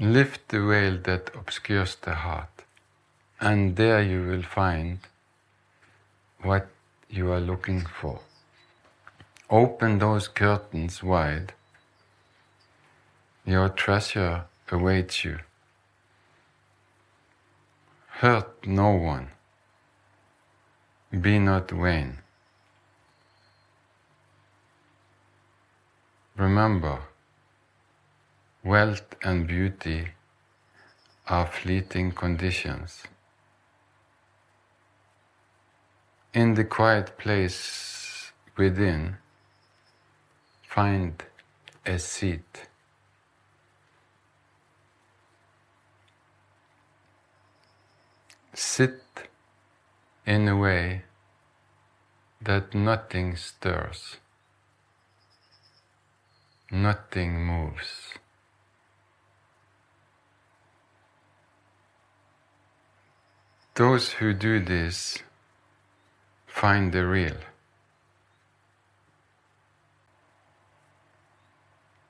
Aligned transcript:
Lift 0.00 0.48
the 0.48 0.60
veil 0.60 0.98
that 1.04 1.30
obscures 1.36 1.94
the 1.94 2.14
heart, 2.14 2.64
and 3.40 3.76
there 3.76 4.02
you 4.02 4.26
will 4.26 4.42
find 4.42 4.98
what 6.42 6.66
you 7.08 7.30
are 7.30 7.40
looking 7.40 7.86
for. 7.86 8.18
Open 9.48 10.00
those 10.00 10.26
curtains 10.26 11.00
wide. 11.00 11.52
Your 13.46 13.68
treasure 13.68 14.46
awaits 14.72 15.24
you. 15.24 15.38
Hurt 18.08 18.66
no 18.66 18.90
one. 18.90 19.28
Be 21.12 21.38
not 21.38 21.70
vain. 21.70 22.18
Remember, 26.36 27.02
wealth 28.64 29.14
and 29.22 29.46
beauty 29.46 30.08
are 31.28 31.46
fleeting 31.46 32.10
conditions. 32.10 33.02
In 36.32 36.54
the 36.54 36.64
quiet 36.64 37.18
place 37.18 38.32
within, 38.56 39.18
find 40.66 41.22
a 41.84 41.98
seat. 41.98 42.68
Sit 48.54 49.28
in 50.24 50.48
a 50.48 50.56
way 50.56 51.02
that 52.40 52.74
nothing 52.74 53.36
stirs, 53.36 54.16
nothing 56.70 57.44
moves. 57.44 58.14
Those 63.76 64.12
who 64.12 64.32
do 64.32 64.60
this 64.60 65.18
find 66.46 66.92
the 66.92 67.04
real. 67.04 67.38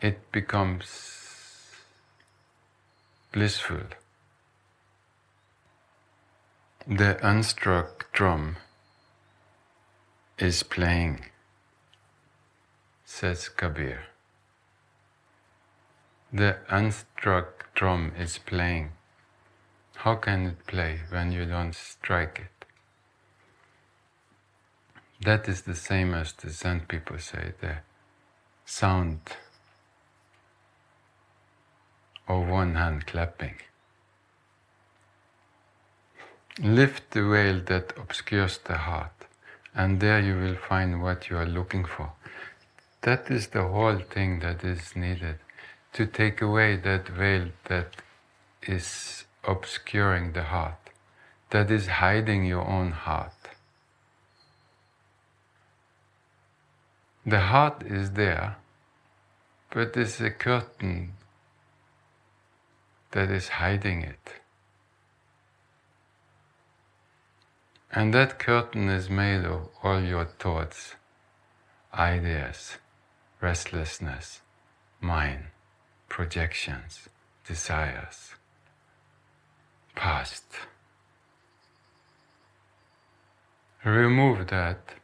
It 0.00 0.32
becomes 0.32 0.88
blissful. 3.30 3.82
The 6.88 7.20
unstruck 7.22 8.06
drum 8.12 8.56
is 10.40 10.64
playing, 10.64 11.26
says 13.04 13.48
Kabir. 13.48 14.06
The 16.32 16.56
unstruck 16.68 17.70
drum 17.76 18.10
is 18.18 18.38
playing. 18.38 18.90
How 20.02 20.16
can 20.16 20.46
it 20.46 20.66
play 20.66 20.98
when 21.10 21.30
you 21.30 21.44
don't 21.44 21.76
strike 21.76 22.40
it? 22.46 22.64
That 25.24 25.48
is 25.48 25.62
the 25.62 25.76
same 25.76 26.12
as 26.12 26.32
the 26.32 26.50
Zen 26.50 26.80
people 26.88 27.20
say 27.20 27.52
the 27.60 27.76
sound 28.66 29.20
of 32.26 32.48
one 32.48 32.74
hand 32.74 33.06
clapping. 33.06 33.54
Lift 36.58 37.12
the 37.12 37.22
veil 37.22 37.60
that 37.66 37.96
obscures 37.96 38.58
the 38.58 38.78
heart, 38.78 39.26
and 39.72 40.00
there 40.00 40.20
you 40.20 40.36
will 40.36 40.56
find 40.56 41.00
what 41.00 41.30
you 41.30 41.36
are 41.36 41.46
looking 41.46 41.84
for. 41.84 42.10
That 43.02 43.30
is 43.30 43.46
the 43.46 43.68
whole 43.68 44.00
thing 44.00 44.40
that 44.40 44.64
is 44.64 44.96
needed 44.96 45.38
to 45.92 46.06
take 46.06 46.42
away 46.42 46.74
that 46.74 47.06
veil 47.06 47.50
that 47.66 48.02
is 48.62 49.26
obscuring 49.44 50.32
the 50.32 50.44
heart, 50.44 50.90
that 51.50 51.70
is 51.70 51.86
hiding 51.86 52.44
your 52.44 52.66
own 52.66 52.92
heart. 52.92 53.32
The 57.26 57.40
heart 57.40 57.82
is 57.84 58.12
there, 58.12 58.56
but 59.70 59.96
it's 59.96 60.20
a 60.20 60.30
curtain 60.30 61.12
that 63.12 63.30
is 63.30 63.48
hiding 63.48 64.02
it. 64.02 64.34
And 67.92 68.14
that 68.14 68.38
curtain 68.38 68.88
is 68.88 69.10
made 69.10 69.44
of 69.44 69.68
all 69.82 70.00
your 70.00 70.24
thoughts, 70.24 70.94
ideas, 71.92 72.78
restlessness, 73.40 74.40
mind, 75.00 75.44
projections, 76.08 77.08
desires 77.46 78.34
past. 79.94 80.44
Remove 83.84 84.48
that 84.48 84.94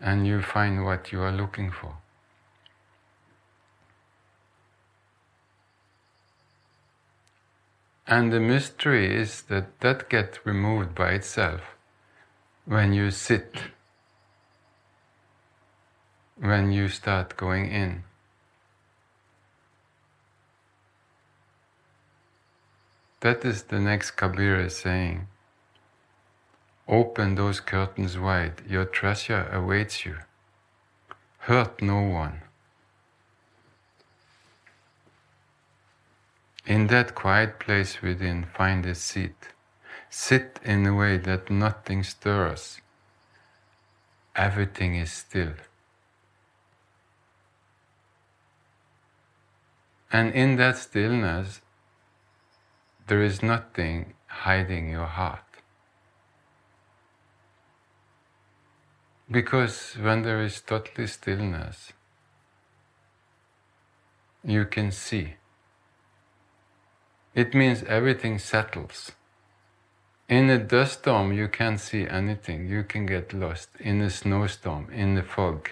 and 0.00 0.26
you 0.26 0.42
find 0.42 0.84
what 0.84 1.12
you 1.12 1.20
are 1.20 1.32
looking 1.32 1.70
for. 1.70 1.96
And 8.06 8.32
the 8.32 8.40
mystery 8.40 9.12
is 9.12 9.42
that 9.42 9.80
that 9.80 10.08
gets 10.08 10.46
removed 10.46 10.94
by 10.94 11.10
itself 11.12 11.60
when 12.64 12.92
you 12.92 13.10
sit, 13.10 13.56
when 16.38 16.70
you 16.70 16.88
start 16.88 17.36
going 17.36 17.70
in. 17.70 18.04
That 23.26 23.44
is 23.44 23.64
the 23.64 23.80
next 23.80 24.12
Kabir 24.12 24.60
is 24.60 24.76
saying. 24.76 25.26
Open 26.86 27.34
those 27.34 27.58
curtains 27.58 28.16
wide, 28.16 28.62
your 28.68 28.84
treasure 28.84 29.50
awaits 29.52 30.06
you. 30.06 30.18
Hurt 31.38 31.82
no 31.82 32.02
one. 32.02 32.42
In 36.66 36.86
that 36.86 37.16
quiet 37.16 37.58
place 37.58 38.00
within, 38.00 38.44
find 38.44 38.86
a 38.86 38.94
seat. 38.94 39.48
Sit 40.08 40.60
in 40.62 40.86
a 40.86 40.94
way 40.94 41.16
that 41.16 41.50
nothing 41.50 42.04
stirs. 42.04 42.80
Everything 44.36 44.94
is 44.94 45.10
still. 45.10 45.54
And 50.12 50.32
in 50.32 50.54
that 50.58 50.78
stillness, 50.78 51.60
there 53.06 53.22
is 53.22 53.42
nothing 53.42 54.14
hiding 54.26 54.90
your 54.90 55.06
heart. 55.06 55.40
Because 59.30 59.94
when 60.00 60.22
there 60.22 60.42
is 60.42 60.60
totally 60.60 61.06
stillness, 61.06 61.92
you 64.44 64.64
can 64.64 64.90
see. 64.90 65.34
It 67.34 67.54
means 67.54 67.82
everything 67.84 68.38
settles. 68.38 69.12
In 70.28 70.50
a 70.50 70.58
dust 70.58 71.00
storm, 71.00 71.32
you 71.32 71.48
can't 71.48 71.78
see 71.78 72.06
anything. 72.08 72.68
You 72.68 72.82
can 72.82 73.06
get 73.06 73.32
lost. 73.32 73.68
In 73.78 74.00
a 74.00 74.10
snowstorm, 74.10 74.90
in 74.92 75.14
the 75.14 75.22
fog, 75.22 75.68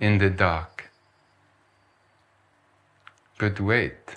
in 0.00 0.18
the 0.18 0.30
dark. 0.30 0.90
But 3.38 3.60
wait. 3.60 4.16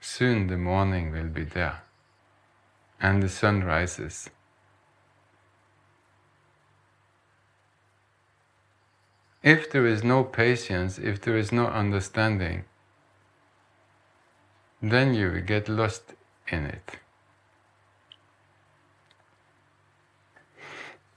Soon 0.00 0.46
the 0.48 0.56
morning 0.56 1.12
will 1.12 1.28
be 1.28 1.44
there 1.44 1.82
and 3.00 3.22
the 3.22 3.28
sun 3.28 3.64
rises. 3.64 4.30
If 9.42 9.70
there 9.70 9.86
is 9.86 10.02
no 10.02 10.24
patience, 10.24 10.98
if 10.98 11.20
there 11.20 11.36
is 11.36 11.52
no 11.52 11.66
understanding, 11.66 12.64
then 14.80 15.14
you 15.14 15.30
will 15.30 15.42
get 15.42 15.68
lost 15.68 16.14
in 16.48 16.64
it. 16.64 16.98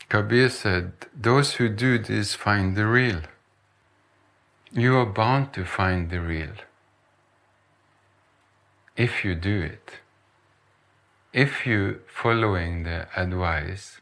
Kabir 0.10 0.50
said, 0.50 0.94
Those 1.14 1.54
who 1.54 1.70
do 1.70 1.98
this 1.98 2.34
find 2.34 2.76
the 2.76 2.86
real 2.86 3.22
you 4.72 4.98
are 4.98 5.06
bound 5.06 5.54
to 5.54 5.64
find 5.64 6.10
the 6.10 6.20
real 6.20 6.52
if 8.98 9.24
you 9.24 9.36
do 9.36 9.62
it. 9.62 9.92
If 11.32 11.68
you 11.68 12.02
following 12.08 12.84
the 12.84 13.08
advice 13.16 14.02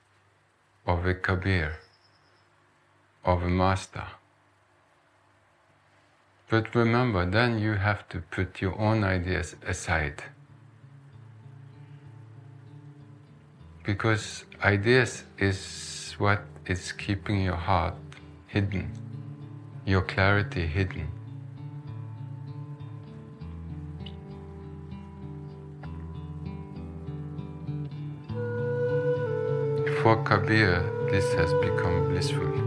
of 0.88 1.06
a 1.06 1.14
Kabir, 1.14 1.78
of 3.26 3.44
a 3.44 3.50
master. 3.50 4.06
But 6.50 6.74
remember, 6.74 7.26
then 7.26 7.60
you 7.60 7.74
have 7.74 8.08
to 8.10 8.22
put 8.22 8.62
your 8.62 8.80
own 8.80 9.04
ideas 9.04 9.56
aside. 9.68 10.24
Because 13.84 14.46
ideas 14.64 15.26
is 15.38 16.16
what 16.18 16.44
is 16.66 16.92
keeping 16.92 17.42
your 17.42 17.56
heart 17.56 17.96
hidden 18.48 18.92
your 19.86 20.02
clarity 20.02 20.66
hidden. 20.66 21.08
For 30.02 30.24
Kabir, 30.24 30.84
this 31.12 31.34
has 31.34 31.54
become 31.54 32.10
blissful. 32.10 32.65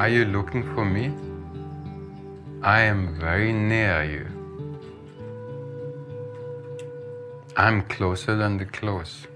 Are 0.00 0.08
you 0.08 0.24
looking 0.24 0.62
for 0.74 0.82
me? 0.82 1.12
I 2.62 2.80
am 2.92 3.20
very 3.20 3.52
near 3.52 4.02
you. 4.02 4.26
I'm 7.54 7.82
closer 7.82 8.34
than 8.34 8.56
the 8.56 8.64
close. 8.64 9.26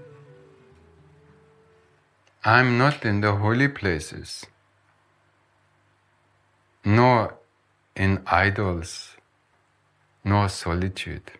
I'm 2.43 2.79
not 2.79 3.05
in 3.05 3.21
the 3.21 3.35
holy 3.35 3.67
places, 3.67 4.47
nor 6.83 7.35
in 7.95 8.23
idols, 8.25 9.17
nor 10.23 10.49
solitude, 10.49 11.33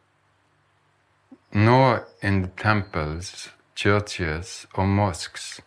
nor 1.52 2.08
in 2.22 2.44
the 2.44 2.50
temples, 2.50 3.50
churches, 3.74 4.68
or 4.76 4.86
mosques, 4.86 5.62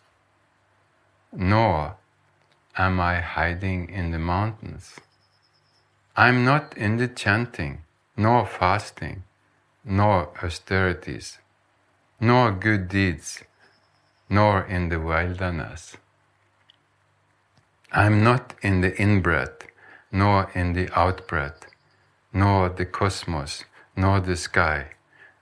nor 1.33 1.98
am 2.77 2.99
I 2.99 3.19
hiding 3.19 3.89
in 3.89 4.11
the 4.11 4.19
mountains? 4.19 4.95
I'm 6.15 6.43
not 6.43 6.77
in 6.77 6.97
the 6.97 7.07
chanting, 7.07 7.83
nor 8.17 8.45
fasting, 8.45 9.23
nor 9.85 10.29
austerities, 10.43 11.39
nor 12.19 12.51
good 12.51 12.87
deeds, 12.89 13.43
nor 14.29 14.63
in 14.63 14.89
the 14.89 14.99
wilderness. 14.99 15.97
I'm 17.91 18.23
not 18.23 18.53
in 18.61 18.81
the 18.81 18.95
in-breath, 19.01 19.67
nor 20.11 20.51
in 20.53 20.73
the 20.73 20.89
out-breath, 20.97 21.65
nor 22.31 22.69
the 22.69 22.85
cosmos, 22.85 23.63
nor 23.95 24.19
the 24.19 24.35
sky, 24.35 24.91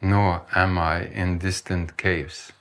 nor 0.02 0.46
am 0.56 0.78
I 0.78 1.06
in 1.06 1.40
distant 1.40 1.98
caves. 1.98 2.54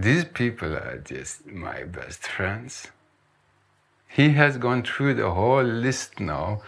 These 0.00 0.24
people 0.24 0.72
are 0.76 0.96
just 0.96 1.44
my 1.44 1.82
best 1.82 2.26
friends. 2.26 2.88
He 4.08 4.30
has 4.30 4.56
gone 4.56 4.82
through 4.82 5.12
the 5.12 5.32
whole 5.32 5.62
list 5.62 6.20
now 6.20 6.62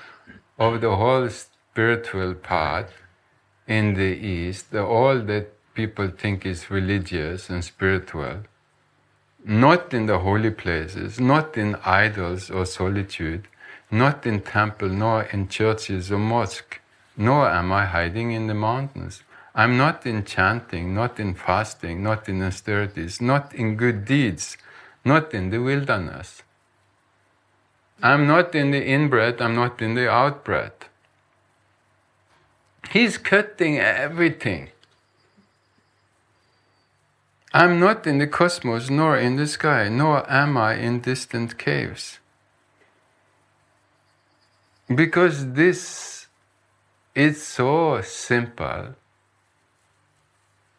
of 0.59 0.83
the 0.83 0.97
whole 0.97 1.31
spiritual 1.31 2.35
path 2.35 2.93
in 3.67 3.95
the 3.95 4.13
East, 4.35 4.71
the, 4.71 4.85
all 4.85 5.19
that 5.21 5.47
people 5.73 6.09
think 6.09 6.45
is 6.45 6.71
religious 6.71 7.49
and 7.49 7.65
spiritual, 7.65 8.41
not 9.47 9.95
in 9.95 10.05
the 10.05 10.19
holy 10.19 10.51
places, 10.51 11.19
not 11.19 11.57
in 11.57 11.77
idols 11.87 12.51
or 12.51 12.67
solitude, 12.67 13.49
not 13.91 14.27
in 14.27 14.43
temple, 14.43 14.91
nor 14.91 15.23
in 15.23 15.49
churches 15.49 16.13
or 16.13 16.19
mosque, 16.19 16.83
nor 17.17 17.49
am 17.49 17.73
I 17.73 17.87
hiding 17.87 18.33
in 18.33 18.47
the 18.49 18.61
mountains. 18.69 19.23
I'm 19.55 19.77
not 19.77 20.07
in 20.07 20.25
chanting, 20.25 20.95
not 20.95 21.21
in 21.21 21.35
fasting, 21.35 22.03
not 22.03 22.29
in 22.29 22.43
austerities, 22.43 23.21
not 23.21 23.55
in 23.55 23.77
good 23.77 24.05
deeds, 24.05 24.57
not 25.05 25.35
in 25.35 25.51
the 25.51 25.59
wilderness. 25.59 26.43
I'm 28.03 28.27
not 28.27 28.55
in 28.55 28.71
the 28.71 28.83
in 28.83 29.09
breath, 29.09 29.41
I'm 29.41 29.55
not 29.55 29.83
in 29.83 29.95
the 29.95 30.11
out 30.11 30.45
breath. 30.45 30.89
He's 32.91 33.19
cutting 33.19 33.79
everything. 33.79 34.71
I'm 37.55 37.79
not 37.79 38.07
in 38.07 38.19
the 38.19 38.27
cosmos, 38.27 38.89
nor 38.89 39.19
in 39.19 39.37
the 39.37 39.47
sky, 39.47 39.89
nor 39.91 40.31
am 40.31 40.57
I 40.57 40.75
in 40.75 41.01
distant 41.01 41.59
caves. 41.59 42.19
Because 44.93 45.53
this 45.53 46.27
is 47.15 47.43
so 47.43 48.01
simple 48.01 48.95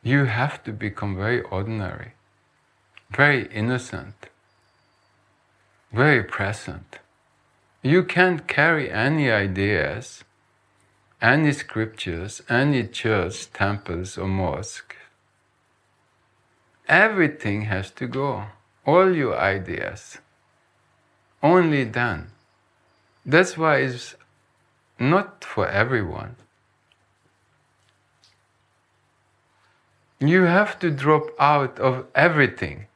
you 0.04 0.26
have 0.26 0.62
to 0.66 0.74
become 0.74 1.16
very 1.16 1.42
ordinary, 1.44 2.12
very 3.10 3.48
innocent, 3.54 4.28
very 5.94 6.22
present. 6.22 7.00
You 7.82 8.04
can't 8.04 8.46
carry 8.48 8.92
any 8.92 9.32
ideas, 9.32 10.26
any 11.22 11.54
scriptures, 11.54 12.42
any 12.50 12.86
church, 12.86 13.52
temples, 13.54 14.18
or 14.18 14.28
mosque. 14.28 14.96
Everything 16.90 17.62
has 17.64 17.90
to 17.92 18.08
go, 18.08 18.48
all 18.86 19.16
your 19.16 19.38
ideas. 19.40 20.18
Only 21.42 21.86
then. 21.86 22.32
That's 23.26 23.58
why 23.58 23.78
it's 23.78 24.16
not 25.00 25.46
for 25.46 25.66
everyone. 25.68 26.36
You 30.28 30.44
have 30.44 30.80
to 30.80 30.90
drop 30.90 31.32
out 31.38 31.80
of 31.80 32.06
everything 32.16 32.88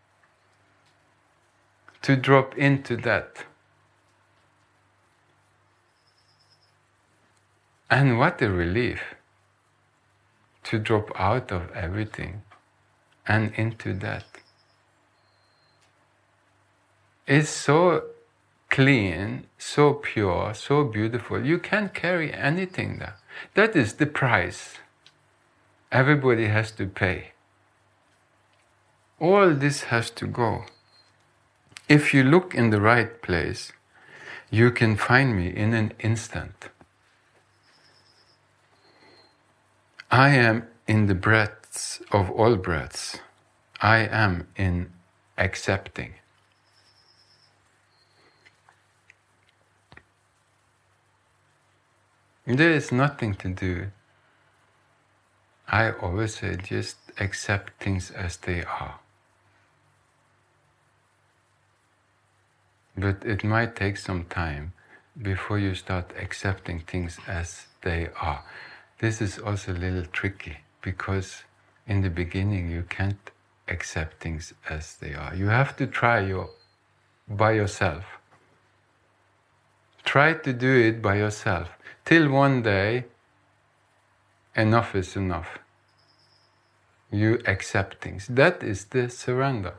to 2.01 2.15
drop 2.15 2.57
into 2.57 2.96
that. 2.98 3.43
And 7.89 8.17
what 8.17 8.41
a 8.41 8.50
relief 8.50 9.15
to 10.63 10.79
drop 10.79 11.12
out 11.19 11.51
of 11.51 11.69
everything 11.72 12.43
and 13.27 13.53
into 13.55 13.93
that. 13.96 14.24
It's 17.25 17.50
so 17.50 18.03
clean, 18.69 19.48
so 19.57 19.96
pure, 19.96 20.53
so 20.53 20.86
beautiful. 20.86 21.46
You 21.46 21.60
can't 21.60 21.93
carry 21.93 22.34
anything 22.34 23.00
there. 23.00 23.17
That 23.53 23.75
is 23.75 23.96
the 23.96 24.05
price 24.05 24.77
everybody 25.91 26.48
has 26.48 26.72
to 26.72 26.86
pay. 26.88 27.32
All 29.20 29.53
this 29.53 29.84
has 29.84 30.10
to 30.12 30.27
go. 30.27 30.65
If 31.88 32.13
you 32.13 32.24
look 32.24 32.53
in 32.53 32.70
the 32.70 32.82
right 32.82 33.22
place, 33.22 33.72
you 34.50 34.72
can 34.72 34.96
find 34.96 35.36
me 35.36 35.48
in 35.48 35.74
an 35.74 35.94
instant. 36.00 36.70
I 40.12 40.29
am 40.29 40.67
in 40.88 41.08
the 41.08 41.15
breaths 41.15 42.01
of 42.12 42.29
all 42.32 42.56
breaths. 42.56 43.20
I 43.82 44.00
am 44.00 44.48
in 44.56 44.91
accepting. 45.38 46.13
There 52.46 52.72
is 52.72 52.91
nothing 52.91 53.34
to 53.36 53.50
do 53.50 53.91
I 55.67 55.91
always 55.91 56.36
say 56.36 56.55
just 56.55 56.97
accept 57.19 57.83
things 57.83 58.12
as 58.12 58.38
they 58.38 58.63
are. 58.63 59.00
But 62.97 63.25
it 63.25 63.43
might 63.43 63.75
take 63.75 63.97
some 63.97 64.25
time 64.25 64.74
before 65.21 65.59
you 65.59 65.75
start 65.75 66.13
accepting 66.19 66.79
things 66.79 67.19
as 67.27 67.67
they 67.81 68.09
are. 68.21 68.43
This 69.00 69.21
is 69.21 69.38
also 69.38 69.74
a 69.74 69.74
little 69.74 70.05
tricky 70.05 70.57
because 70.81 71.43
in 71.86 72.01
the 72.01 72.09
beginning 72.09 72.71
you 72.71 72.83
can't 72.83 73.31
accept 73.67 74.21
things 74.21 74.53
as 74.69 74.95
they 74.95 75.13
are. 75.13 75.36
You 75.36 75.47
have 75.47 75.75
to 75.77 75.86
try 75.86 76.21
your, 76.21 76.50
by 77.27 77.51
yourself. 77.51 78.05
Try 80.05 80.33
to 80.33 80.53
do 80.53 80.74
it 80.74 81.01
by 81.01 81.17
yourself 81.17 81.69
till 82.05 82.29
one 82.29 82.63
day 82.63 83.05
enough 84.57 84.95
is 84.95 85.15
enough. 85.15 85.59
You 87.11 87.41
accept 87.45 88.01
things. 88.01 88.27
That 88.27 88.63
is 88.63 88.85
the 88.85 89.09
surrender. 89.09 89.75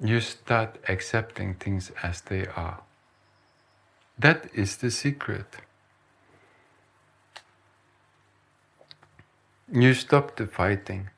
You 0.00 0.20
start 0.20 0.78
accepting 0.88 1.54
things 1.54 1.92
as 2.02 2.22
they 2.22 2.46
are. 2.46 2.80
That 4.18 4.50
is 4.54 4.78
the 4.78 4.90
secret. 4.90 5.46
You 9.72 9.94
stop 9.94 10.36
the 10.36 10.46
fighting. 10.46 11.10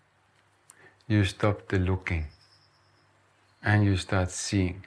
You 1.09 1.25
stop 1.25 1.69
the 1.69 1.79
looking. 1.79 2.27
and 3.63 3.85
you 3.85 3.97
start 3.97 4.31
seeing. 4.31 4.85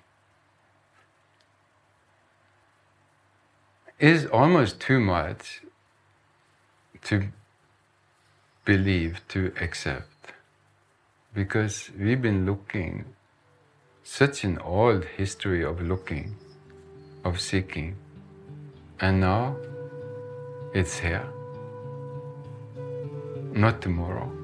Is 3.99 4.25
almost 4.25 4.79
too 4.79 4.99
much 4.99 5.61
to 7.03 7.27
believe, 8.65 9.21
to 9.29 9.51
accept, 9.59 10.33
because 11.33 11.89
we've 11.97 12.21
been 12.21 12.45
looking 12.45 13.05
such 14.03 14.43
an 14.43 14.57
old 14.59 15.05
history 15.05 15.63
of 15.63 15.81
looking, 15.81 16.35
of 17.23 17.39
seeking, 17.39 17.95
and 18.99 19.19
now 19.19 19.55
it's 20.73 20.99
here, 20.99 21.25
not 23.53 23.81
tomorrow. 23.81 24.40